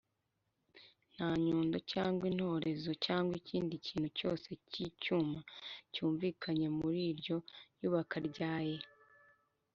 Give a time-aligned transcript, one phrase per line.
[1.13, 5.39] nta nyundo cyangwa intorezo cyangwa ikindi kintu cyose cy’icyuma
[5.93, 7.37] cyumvikanye muri iryo
[7.81, 8.79] yubaka ryaye